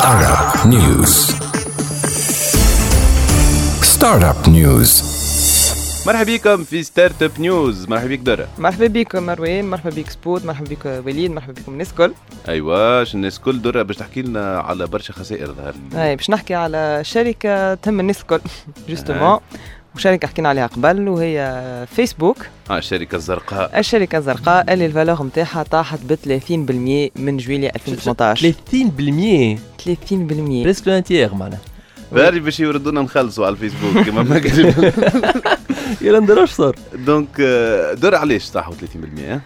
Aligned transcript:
Startup 0.00 0.64
News. 0.74 1.12
Startup 3.94 4.40
News. 4.48 4.92
مرحبا 6.06 6.36
بكم 6.36 6.64
في 6.64 6.82
Startup 6.82 7.30
News 7.38 7.88
مرحبا 7.88 8.08
بك 8.08 8.18
درة 8.18 8.48
مرحبا 8.58 8.86
بك 8.86 9.16
مروان 9.16 9.70
مرحبا 9.70 9.90
بك 9.90 10.10
سبوت 10.10 10.44
مرحبا 10.44 10.68
بك 10.70 11.02
وليد 11.06 11.30
مرحبا 11.30 11.52
بكم 11.52 11.72
الناس 11.72 11.90
الكل. 11.90 12.12
ايوا 12.48 13.02
الناس 13.14 13.36
الكل؟ 13.36 13.62
درة 13.62 13.82
باش 13.82 13.96
تحكي 13.96 14.22
لنا 14.22 14.58
على 14.60 14.86
برشا 14.86 15.12
خسائر 15.12 15.46
ظهر 15.52 15.74
أي 15.94 16.16
باش 16.16 16.30
نحكي 16.30 16.54
على 16.54 17.00
شركة 17.04 17.74
تهم 17.74 18.00
الناس 18.00 18.20
الكل 18.20 18.40
justement 18.88 19.40
وشركة 19.96 20.28
حكينا 20.28 20.48
عليها 20.48 20.66
قبل 20.66 21.08
وهي 21.08 21.86
فيسبوك 21.96 22.36
آه 22.70 22.78
الشركة 22.78 23.16
الزرقاء. 23.16 23.78
الشركة 23.78 24.18
الزرقاء 24.18 24.72
اللي 24.72 24.86
ال 24.86 24.91
valeur 24.91 25.22
نتاعها 25.24 25.62
طاحت 25.62 25.98
ب 26.08 26.14
30% 26.14 27.20
من 27.20 27.36
جويلية 27.36 27.72
2018 27.76 28.52
30% 28.52 29.58
30% 30.10 30.12
presque 30.12 30.88
le 30.88 30.94
un 30.94 31.05
tiers 31.05 31.34
معناها. 31.34 31.60
باري 32.12 32.40
باش 32.40 32.60
يردونا 32.60 33.02
نخلصوا 33.02 33.46
على 33.46 33.52
الفيسبوك 33.52 34.06
كما 34.06 34.22
ما 34.22 34.34
قال 34.38 34.74
يا 36.40 36.46
صار؟ 36.46 36.76
donc 37.06 37.28
آه، 37.40 37.94
درة 37.94 38.16
علاش 38.16 38.50
طاحوا 38.50 38.74
30% 38.74 39.38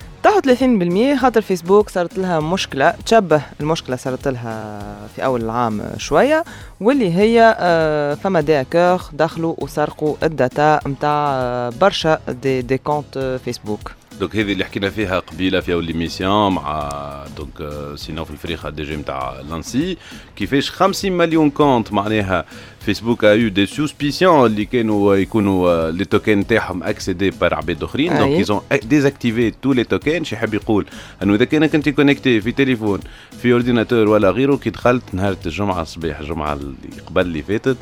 آه؟ 0.49 0.55
طاحوا 0.55 1.17
30% 1.17 1.21
خاطر 1.21 1.41
فيسبوك 1.41 1.89
صارت 1.89 2.19
لها 2.19 2.41
مشكلة 2.41 2.91
تشبه 2.91 3.43
المشكلة 3.61 3.97
صارت 3.97 4.29
لها 4.29 5.09
في 5.17 5.25
أول 5.25 5.43
العام 5.43 5.83
شوية 5.99 6.45
واللي 6.81 7.13
هي 7.15 7.57
آه، 7.59 8.15
فما 8.15 8.41
des 8.41 8.55
hackers 8.55 9.03
دخلوا 9.13 9.55
وسرقوا 9.59 10.17
ال 10.23 10.34
data 10.34 10.81
متاع 10.87 11.71
برشا 11.81 12.19
دي, 12.29 12.63
دي 12.63 12.79
كونت 12.79 13.41
فيسبوك 13.45 13.91
donc 14.21 14.37
هذه 14.37 14.53
اللي 14.53 14.65
حكينا 14.65 14.91
فيها 14.91 15.19
قبيلة 15.19 15.61
في 15.61 15.73
أول 15.73 15.85
l'émission 15.85 16.53
مع 16.53 16.91
donc 17.37 17.61
آه، 17.61 18.25
في 18.25 18.31
الفريق 18.31 18.69
DG 18.69 18.97
نتاع 18.97 19.41
l'ANSI 19.51 19.97
كيفاش 20.37 20.71
50 20.71 21.13
مليون 21.13 21.51
comptes 21.51 21.93
معناها 21.93 22.45
فيسبوك 22.87 23.25
y 23.25 23.29
a 23.35 23.49
eu 23.49 23.56
des 23.56 23.67
suspicions 23.67 24.47
اللي 24.47 24.65
كانوا 24.65 25.17
يكونوا 25.17 25.91
les 25.91 26.05
tokens 26.05 26.47
تاعهم 26.47 26.83
accédés 26.83 27.31
par 27.31 27.55
عباد 27.55 27.83
اخرين 27.83 28.13
أي. 28.13 28.19
donc 28.19 28.41
ils 28.41 28.51
ont 28.51 28.61
désactivé 28.85 29.51
tous 29.63 29.73
les 29.73 29.85
tokens 29.85 30.25
شي 30.25 30.35
يحب 30.35 30.55
يقول 30.55 30.87
انه 31.23 31.35
اذا 31.35 31.45
كانك 31.45 31.75
انت 31.75 31.89
connecté 31.89 32.41
في 32.41 32.53
تليفون 32.53 33.01
في 33.43 33.53
ordinateur 33.53 34.09
ولا 34.09 34.31
غيره 34.31 34.57
كي 34.57 34.71
دخلت 34.71 35.03
نهار 35.13 35.37
الجمعه 35.47 35.83
الصباح 35.83 36.19
الجمعه 36.19 36.53
اللي 36.53 36.75
قبل 37.07 37.21
اللي 37.21 37.43
فاتت 37.43 37.77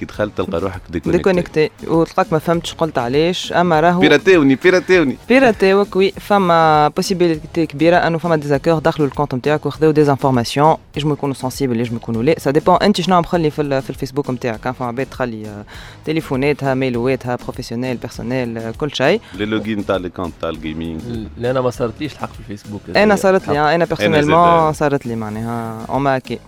كي 0.00 0.04
دخلت 0.04 0.36
تلقى 0.38 0.60
روحك 0.60 0.80
déconnecté 0.90 1.16
déconnecté 1.18 1.70
وتلقاك 1.86 2.32
ما 2.32 2.38
فهمتش 2.38 2.74
قلت 2.74 2.98
علاش 2.98 3.52
اما 3.52 3.80
راهو 3.80 4.00
بيراتيوني 4.00 4.54
بيراتيوني 4.54 5.16
piraté 5.28 5.79
وك 5.79 5.96
oui 5.96 6.10
فما 6.10 6.88
possibilité 6.88 7.66
كبيره 7.66 7.96
انه 7.96 8.18
فما 8.18 8.36
des 8.36 8.49
hackers 8.49 8.78
دخلوا 8.78 9.08
ال 9.08 9.12
compte 9.12 9.34
نتاعك 9.34 9.66
وخذوا 9.66 9.92
des 9.92 10.10
informations 10.10 10.76
يجموا 10.96 11.12
يكونوا 11.12 11.34
sensibles 11.34 11.80
يجموا 11.80 11.98
يكونوا 11.98 12.22
là 12.22 12.38
ça 12.38 12.50
dépend 12.50 12.76
انت 12.76 13.00
شنو 13.00 13.20
مخلي 13.20 13.50
في, 13.50 13.62
ال- 13.62 13.82
في 13.82 13.90
الفيسبوك 13.90 14.30
نتاعك 14.30 14.45
كان 14.52 14.72
فما 14.72 14.86
عباد 14.88 15.06
تخلي 15.06 15.46
آه، 15.48 15.64
تليفوناتها 16.04 16.74
mail 16.74 17.09
واتها 17.09 17.36
professionnels 17.36 17.96
personnels 17.96 18.58
آه، 18.58 18.70
كل 18.70 18.94
شيء. 18.94 19.20
les 19.34 19.44
logins 19.44 19.86
تاع 19.86 19.96
les 19.96 20.08
comptes 20.08 20.32
تاع 20.40 20.48
ال 20.50 20.57
gaming 20.57 21.00
لا 21.38 21.50
أنا 21.50 21.60
ما 21.60 21.70
صارتليش 21.70 22.12
الحق 22.12 22.32
في 22.32 22.40
الفيسبوك. 22.40 22.80
أنا 22.96 23.16
صارت 23.16 23.48
لي 23.48 23.58
آه، 23.58 23.74
أنا. 23.74 23.84
personnellement 23.84 24.72
صارت 24.72 25.06
لي 25.06 25.16
معناها 25.16 25.86
un 25.88 26.02
ماكي 26.02 26.38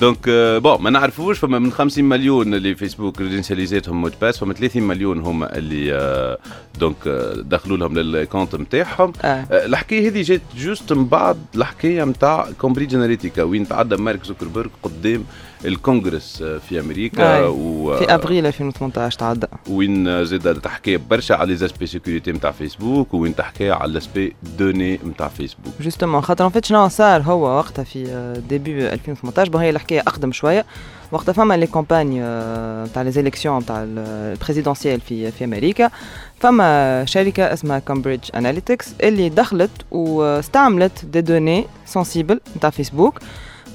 donc 0.00 0.18
bon 0.62 0.82
ما 0.82 0.90
نعرفوش 0.90 1.38
فما 1.38 1.58
من 1.58 1.72
50 1.72 2.04
مليون 2.04 2.54
اللي 2.54 2.74
فيسبوك 2.74 3.20
réinitialis 3.20 3.83
اتهم 3.83 4.00
mots 4.00 4.14
de 4.20 4.25
passe 4.25 4.38
فما 4.38 4.54
30 4.54 4.82
مليون 4.82 5.20
هما 5.20 5.56
اللي 5.56 6.38
donc 6.80 7.08
دخلوا 7.36 7.76
لهم 7.76 7.94
لل 7.98 8.12
compte 8.12 8.54
نتاعهم 8.54 9.12
الحكاية 9.24 10.08
هذه 10.08 10.22
جات 10.22 10.40
juste 10.56 10.92
من 10.92 11.06
بعد 11.06 11.36
الحكاية 11.54 12.04
نتاع 12.04 12.48
Cambridge 12.58 12.94
Analytica 12.94 13.42
وين 13.42 13.68
تعدى 13.68 13.96
مارك 13.96 14.24
زوكربيرج 14.24 14.70
قدام 14.82 15.24
الكونغرس 15.64 16.42
آه، 16.42 16.58
في 16.58 16.80
أمريكا 16.80 17.36
أي. 17.36 17.42
و 17.42 17.96
في 17.98 18.14
أبريل 18.14 18.46
2018 18.46 19.18
تعدى 19.18 19.46
وين 19.70 20.24
زاد 20.24 20.60
تحكي 20.60 20.96
برشا 20.96 21.34
على 21.34 21.50
les 21.50 21.56
aspects 21.56 21.86
sécurité 21.86 22.32
نتاع 22.32 22.50
فيسبوك 22.50 23.14
وين 23.14 23.36
تحكي 23.36 23.70
على 23.70 23.92
l'aspect 23.92 24.36
données 24.58 25.00
نتاع 25.06 25.28
فيسبوك 25.28 25.74
justement 25.80 26.20
خاطر 26.20 26.46
en 26.46 26.50
fait 26.50 26.64
شنو 26.64 26.88
صار 26.88 27.22
هو 27.22 27.56
وقتها 27.58 27.84
في 27.84 28.04
début 28.48 28.92
2018 28.92 29.50
bon 29.50 29.60
هي 29.60 29.70
الحكاية 29.70 30.00
أقدم 30.00 30.32
شوية. 30.32 30.64
وقتها 31.12 31.32
فما 31.32 31.56
les 31.56 31.66
campagnes 31.66 32.20
تاع 32.94 33.02
les 33.02 33.10
élections 33.10 33.66
تاع 33.66 33.84
ال 33.88 33.95
présidentielles 33.95 35.00
في 35.00 35.30
في 35.30 35.44
أمريكا. 35.44 35.90
فما 36.40 37.04
شركة 37.04 37.52
اسمها 37.52 37.78
Cambridge 37.78 38.24
Analytics 38.34 38.88
اللي 39.02 39.28
دخلت 39.28 39.70
واستعملت 39.90 41.04
des 41.04 41.20
données 41.20 41.64
sensibles 41.86 42.40
نتاع 42.56 42.70
فيسبوك 42.70 43.18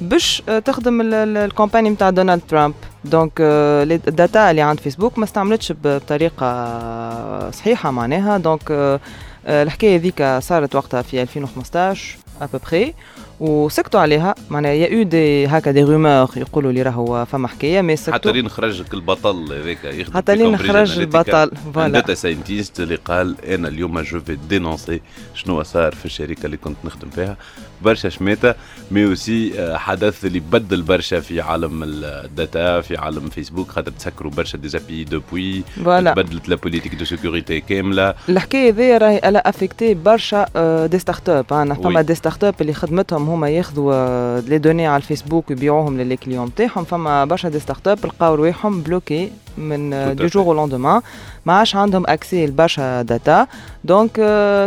باش 0.01 0.43
آه، 0.49 0.59
تخدم 0.59 1.01
ال- 1.01 1.13
ال- 1.13 1.37
ال 1.37 1.43
campagne 1.43 1.89
نتاع 1.89 2.09
دونالد 2.09 2.41
ترامب. 2.49 2.73
donc 3.05 3.31
آه، 3.41 3.83
ال 3.83 3.97
data 3.97 4.51
اللي 4.51 4.61
عند 4.61 4.79
فيسبوك 4.79 5.17
ما 5.17 5.23
استعملتش 5.23 5.73
بطريقة 5.83 7.49
صحيحة 7.51 7.91
معناها. 7.91 8.37
donc 8.37 8.71
آه، 8.71 8.99
آه، 9.47 9.63
الحكاية 9.63 9.97
ذيك 9.97 10.23
صارت 10.39 10.75
وقتها 10.75 11.01
في 11.01 11.21
2015 11.21 12.17
ابوبخي 12.41 12.93
وسكتوا 13.41 13.99
عليها. 13.99 14.35
معناها 14.49 14.71
y 14.71 14.87
a 14.87 15.03
eu 15.03 15.21
des 15.21 15.47
هكا 15.47 15.71
des 15.71 15.83
rumeurs 15.83 16.29
يقولوا 16.37 16.71
لي 16.71 16.81
راهو 16.81 17.25
فما 17.25 17.47
حكاية 17.47 17.81
mais 17.81 17.93
حتى 17.93 18.03
سكتوا 18.03 18.31
لين 18.31 18.49
خرجك 18.49 18.93
البطل 18.93 19.53
هذاك 19.53 19.83
يخدم 19.83 20.13
حتى 20.17 20.35
لين 20.35 20.57
خرج. 20.57 20.99
البطل 20.99 21.51
voilà. 21.73 21.93
data 21.93 22.13
scientist 22.13 22.79
اللي 22.79 22.95
قال 22.95 23.45
أنا 23.45 23.67
اليوم 23.67 23.99
je 23.99 24.19
vais 24.19 24.37
dénoncer 24.49 25.01
شنو 25.33 25.63
صار 25.63 25.95
في 25.95 26.05
الشركة 26.05 26.45
اللي 26.45 26.57
كنت 26.57 26.77
نخدم 26.83 27.09
فيها. 27.09 27.37
برشا 27.81 28.09
شماته 28.09 28.53
mais 28.91 29.05
aussi 29.05 29.59
آه، 29.59 29.77
حدث 29.77 30.25
اللي 30.25 30.39
بدل 30.39 30.81
برشا 30.81 31.19
في 31.19 31.41
عالم 31.41 31.83
ال 31.83 32.03
data 32.03 32.81
في 32.81 32.97
عالم 32.97 33.29
فيسبوك 33.29 33.69
خاطر 33.69 33.91
تسكروا 33.91 34.31
برشا 34.31 34.57
des 34.57 34.80
API 34.80 35.03
depuis 35.03 35.63
voilà. 35.85 36.13
تبدلت 36.13 36.49
la 36.49 36.55
politique 36.55 36.95
de 36.95 37.05
sécurité 37.05 37.59
كاملة. 37.59 38.13
الحكاية 38.29 38.71
ذي 38.71 38.97
راهي 38.97 39.17
elle 39.17 39.49
a 39.49 39.55
affecté 39.55 39.93
برشا 39.93 40.45
des 40.85 40.99
startups 40.99 41.53
أنا 41.53 41.73
فما. 41.73 42.01
des 42.01 42.15
startups 42.15 42.55
اللي 42.61 42.73
خدمتهم 42.73 43.30
هما 43.33 43.49
ياخذوا 43.49 43.93
آه، 43.93 44.39
les 44.39 44.57
données 44.57 44.87
على 44.87 45.01
الفيسبوك 45.01 45.49
ويبيعوهم 45.49 45.97
ل 45.97 46.02
les 46.02 46.17
clients 46.17 46.55
تاعهم 46.55 46.83
فما 46.83 47.25
برشا 47.25 47.49
des 47.49 47.59
startups 47.59 48.05
لقاو 48.05 48.35
رواحهم 48.35 48.81
bloqués 48.81 49.31
من 49.57 50.15
du. 50.15 50.27
jour 50.27 50.45
au 50.45 50.53
lendemain 50.53 51.01
ما 51.45 51.53
عادش 51.53 51.75
عندهم 51.75 52.03
accès 52.07 52.45
لبرشا 52.45 53.01
data 53.01 53.47
donc 53.83 54.15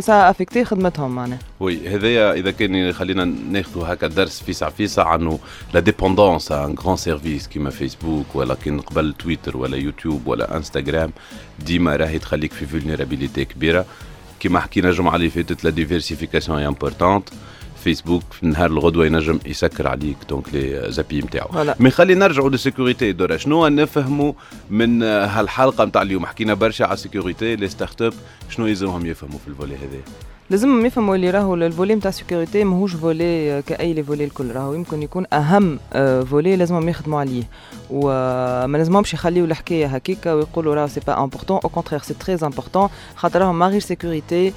ça 0.00 0.30
a 0.30 0.34
affecté 0.34 0.64
خدمتهم 0.64 1.14
معناها. 1.14 1.38
oui 1.60 1.88
هذايا 1.88 2.32
إذا 2.32 2.50
كان 2.50 2.92
خلينا 2.92 3.24
ناخذوا 3.24 3.92
هكا 3.92 4.06
درس 4.06 4.42
فيسع 4.42 4.68
فيسع 4.68 5.08
عنه. 5.08 5.38
la 5.74 5.80
dépendance 5.80 6.52
un 6.52 6.74
grand 6.80 6.96
service 6.96 7.48
كيما 7.48 7.70
فيسبوك 7.70 8.26
ولا 8.34 8.54
كان 8.54 8.80
قبل 8.80 9.14
تويتر 9.18 9.56
ولا 9.56 9.76
يوتيوب 9.76 10.26
ولا 10.26 10.56
انستغرام 10.56 11.12
ديما 11.66 11.96
راهي 11.96 12.18
تخليك 12.18 12.52
في 12.52 12.66
vulnérabilité 12.66 13.44
كبيرة. 13.44 13.84
كيما 14.40 14.60
حكينا 14.60 14.88
الجمعة 14.88 15.16
اللي 15.16 15.30
فاتت 15.30 15.64
la 15.64 15.70
diversification 15.70 16.62
importante 16.62 17.28
فيسبوك 17.84 18.22
في 18.32 18.46
نهار 18.46 18.70
الغدوة 18.70 19.06
ينجم 19.06 19.38
يسكر 19.46 19.88
عليك 19.88 20.16
donc 20.28 20.54
les 20.54 20.92
API 20.92 21.18
نتاعو 21.18 21.74
mais 21.80 21.90
خلي 21.90 22.14
نرجعوا 22.14 22.50
لل 22.50 22.63
sécurité 22.63 23.12
دورا 23.12 23.36
شنو 23.36 23.66
نفهموا 23.68 24.32
من 24.70 25.02
آه، 25.02 25.26
هالحلقة 25.26 25.84
نتاع 25.84 26.02
اليوم؟ 26.02 26.26
حكينا 26.26 26.54
برشا 26.54 26.84
على 26.84 26.94
ال 26.94 27.56
sécurité 27.56 27.68
les 27.68 28.02
startups 28.02 28.12
شنو 28.50 28.66
يلزمهم 28.66 29.06
يفهموا 29.06 29.38
في 29.38 29.48
ال 29.48 29.53
volet 29.53 29.74
هذا؟ 29.74 30.00
لازمهم 30.50 30.86
يفهموا 30.86 31.16
اللي 31.16 31.30
راهو 31.30 31.54
ال 31.54 31.61
volet 31.61 31.94
نتاع 31.94 32.10
sécurité 32.10 32.64
ماهوش 32.64 32.94
volet 32.94 33.52
آه، 33.52 33.60
كأي 33.60 33.92
les 33.92 34.02
volets 34.02 34.24
الكل. 34.24 34.50
راهو 34.50 34.74
يمكن 34.74 35.02
يكون 35.02 35.26
أهم 35.32 35.78
آه، 35.92 36.22
volet 36.22 36.56
لازمهم 36.56 36.88
يخدموا 36.88 37.20
عليه. 37.20 37.42
وما 37.90 38.78
لازمهمش 38.78 39.14
يخليوا 39.14 39.46
الحكاية 39.46 39.86
هكيكا 39.86 40.32
ويقولوا 40.32 40.74
راهو 40.74 40.86
c'est 40.86 41.00
pas 41.06 41.22
important 41.24 41.60
au 41.64 41.68
contraire 41.68 42.02
c'est 42.02 42.14
très 42.14 42.34
important 42.34 42.88
خاطر 43.16 43.40
راهم 43.40 43.58
ما 43.58 43.66
غير 43.66 43.80
sécurité 43.80 44.52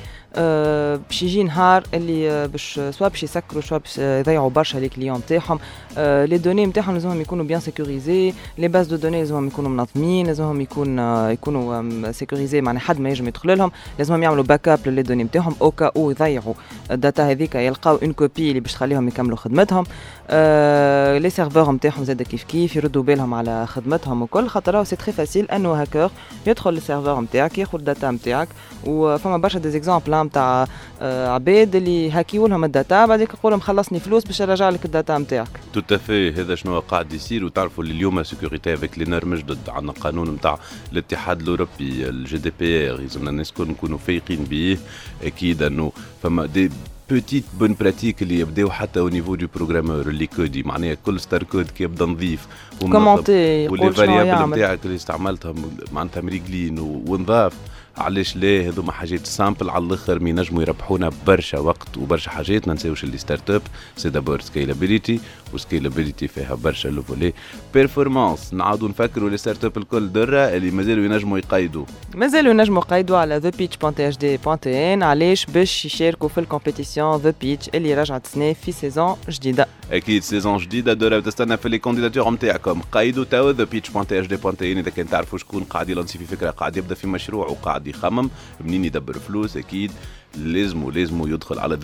باش 0.98 1.24
يجي 1.24 1.44
نهار 1.44 1.84
اللي 1.94 2.32
آه، 2.32 2.46
باش 2.46 2.80
soit 2.90 3.08
باش 3.08 3.24
يسكروا 3.24 3.62
soit 3.62 3.78
باش 3.78 4.00
آه، 4.00 4.20
يضيعوا 4.20 4.50
برشا 4.50 4.78
les 4.78 4.90
clients 4.90 5.18
نتاعهم 5.18 5.60
آه، 5.98 6.26
les 6.26 6.38
données 6.38 6.66
نتاعهم 6.66 6.94
لازمهم 6.94 7.22
يكونوا 7.22 7.46
bien 7.46 7.60
sécurisées 7.60 8.34
les 8.58 8.68
bases 8.68 8.88
de 8.88 8.96
données 8.96 9.20
لازمهم 9.20 9.48
يكونوا 9.48 9.70
منظمين 9.70 10.28
لازمهم 10.28 10.62
يكون 10.62 11.00
آه، 11.00 11.30
يكونوا 11.30 12.12
sécurisées 12.12 12.62
معناها 12.62 12.82
حد 12.82 13.00
ما 13.00 13.10
ينجم 13.10 13.28
يدخل 13.28 13.58
لهم. 13.58 13.72
لازمهم 13.98 14.24
يعملوا 14.24 14.44
backup 14.44 14.68
ل 14.68 14.80
les 14.86 15.02
données 15.02 15.24
نتاعهم 15.24 15.56
au 15.62 15.72
cas 15.72 15.92
où 15.96 16.12
يضيعوا. 16.12 16.54
ال 16.92 17.00
data 17.00 17.32
هذيك 17.32 17.56
يلقاو 17.56 17.96
une 17.96 18.14
copie 18.14 18.50
اللي 18.50 18.60
باش 18.60 18.74
تخليهم 18.74 19.08
يكملوا 19.08 19.38
خدمتهم. 19.38 19.84
آه 20.30 21.18
les 21.18 21.30
serveurs 21.30 21.72
نتاعهم 21.72 22.04
زاد 22.04 22.22
كيف 22.22 22.44
كيف 22.44 22.76
يردوا 22.76 23.04
بالهم 23.04 23.34
على 23.34 23.68
خدمتهم 23.68 24.22
وكل. 24.22 24.48
خاطر 24.48 24.84
c'est 24.84 24.96
très 24.96 25.12
facile 25.12 25.52
أنه 25.52 25.74
هاكر 25.82 26.12
يدخل 26.48 26.72
لل 26.74 26.85
serveur 26.85 27.22
نتاعك 27.22 27.58
ياخذ 27.58 27.78
ال 27.78 27.85
data 27.85 28.12
نتاعك 28.12 28.48
وفما 28.86 29.38
برشا 29.38 29.60
des 29.60 29.70
exemples 29.70 30.14
نتاع 30.28 30.68
آه 31.02 31.28
عباد 31.28 31.76
اللي 31.76 32.12
hacké 32.12 32.42
و 32.42 32.48
لهم 32.48 32.64
ال 32.64 32.72
data 32.72 33.06
بعديك 33.06 33.34
يقول 33.34 33.52
لهم 33.52 33.60
خلصني 33.60 34.00
فلوس 34.00 34.24
باش 34.24 34.40
يرجع 34.40 34.70
لك 34.70 34.86
ال 34.86 34.92
data 34.92 35.18
نتاعك. 35.18 35.48
tout 35.74 35.92
à 35.92 36.00
fait 36.00 36.32
هذا 36.32 36.56
شنو 36.56 36.80
قاعد 36.80 37.14
يصير 37.14 37.46
وتعرفوا 37.46 37.84
اللي 37.84 37.96
اليوم 37.96 38.24
sécurité 38.24 38.74
avec 38.74 38.98
les 38.98 39.06
normes 39.06 39.36
جدد 39.36 39.70
عندنا 39.70 39.92
قانون 39.92 40.30
نتاع 40.30 40.60
الاتحاد 40.92 41.42
الأوروبي 41.42 42.10
ال 42.10 42.38
GDPR 42.38 42.98
لازمنا 42.98 43.30
الناس 43.30 43.50
الكل 43.50 43.68
نكونوا 43.68 43.98
فايقين 43.98 44.44
به 44.44 44.78
أكيد 45.24 45.64
أنه 45.64 45.92
فما 46.24 46.46
des 46.46 46.70
petites 47.10 47.44
bonnes 47.60 47.76
pratiques 47.80 48.22
اللي 48.22 48.40
يبداو 48.40 48.70
حتى 48.70 49.00
au 49.00 49.08
niveau 49.08 49.36
de 49.36 49.48
programmeur 49.56 50.02
اللي 50.02 50.28
codé 50.28 50.64
معناها 50.64 50.94
كل 51.06 51.20
ستار 51.20 51.44
كود 51.44 51.72
كي 51.72 51.84
يبدأ 51.84 52.06
نظيف 52.06 52.48
commenté 52.80 53.68
و 53.68 53.74
les 53.74 53.92
variables 53.92 54.52
نتاعك 54.52 54.80
اللي 54.86 54.96
استعملتهم 54.96 55.78
معناتها 55.92 56.22
مريقلين 56.22 56.80
ونظاف. 56.80 57.54
علاش 57.98 58.36
لا 58.36 58.68
هذوما 58.68 58.92
حاجات 58.92 59.26
simples 59.26 59.70
على 59.70 59.86
الأخر 59.86 60.20
mais 60.20 60.32
نجموا 60.32 60.62
يربحونا 60.62 61.12
برشا 61.28 61.60
وقت 61.60 61.98
وبرشا 61.98 62.32
حاجات 62.32 62.68
ما 62.68 62.74
نساوش 62.74 63.04
اللي 63.04 63.18
startup 63.18 63.50
c'est 63.50 63.62
d'abord 63.96 64.10
scalabilité 64.10 64.42
و 64.42 65.20
scalabilité 65.54 66.28
فيها 66.28 66.56
برشا 66.56 66.88
le 66.88 67.02
volet 67.02 67.34
performance 67.74 68.54
نعاودوا 68.54 68.90
نفكروا 68.90 69.30
les 69.30 69.38
startups 69.38 69.78
الكل 69.78 70.12
درة 70.12 70.40
اللي 70.40 70.72
مازالوا 70.72 71.06
ينجموا 71.06 71.38
يقيدوا 71.38 71.86
مازالوا 72.16 72.52
ينجموا 72.54 72.82
يقيدوا 72.82 73.18
على 73.18 73.38
ذا 73.38 73.50
بيتش 73.50 73.78
اش 74.00 74.18
دي 74.18 74.40
ان 74.68 75.04
علاش 75.04 75.46
باش 75.46 75.86
يشاركوا 75.86 76.30
في 76.30 76.40
الكومبيتيسيون 76.40 77.18
ذا 77.18 77.34
بيتش 77.42 77.70
اللي 77.76 77.94
رجعت 77.94 78.28
سنه 78.28 78.54
في 78.54 78.72
سيزون 78.72 79.16
جديدة. 79.30 79.68
أكيد 79.92 80.24
سيزون 80.24 80.58
جديدة 80.58 80.94
دره 80.94 81.20
تستنى 81.20 81.58
في 81.58 81.70
لي 81.70 81.78
كونديداتور 81.78 82.32
نتاعكم 82.32 82.82
قيدوا 82.92 83.24
تو 83.24 83.50
ذا 83.50 83.64
بيتش 83.64 83.90
اش 84.12 84.28
دي 84.28 84.72
ان 84.72 84.78
إذا 84.78 84.90
كان 84.90 85.10
تعرفوا 85.10 85.38
شكون 85.38 85.64
قاعد 85.64 85.90
يلانسي 85.90 86.18
في 86.18 86.26
فكرة 86.26 86.50
قاعد 86.50 86.78
يبدأ 86.78 86.96
في 86.96 87.08
مشروع 87.08 87.48
وقاعد 87.48 87.87
يخمم 87.88 88.30
منين 88.62 88.86
يدبر 88.86 89.20
فلوس؟ 89.20 89.58
أكيد 89.58 89.92
لازم 90.36 90.90
لازم 90.92 91.34
يدخل 91.34 91.60
على 91.60 91.76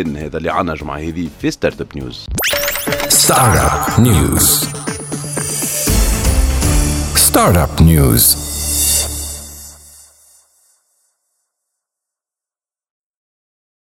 ان 0.00 0.16
هذا 0.16 0.38
اللي 0.38 0.50
عنا 0.52 0.74
جمعه 0.74 0.98
هذه 0.98 1.28
في 1.40 1.50
ستارت 1.50 1.80
اب 1.80 1.86
نيوز 1.96 2.26
ستارت 3.08 3.60
اب 3.60 4.00
نيوز 4.00 4.64
ستارت 7.16 7.56
اب 7.56 7.82
نيوز 7.82 8.53